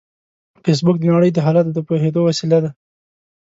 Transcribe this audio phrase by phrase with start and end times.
[0.63, 2.69] فېسبوک د نړۍ د حالاتو د پوهېدو وسیله ده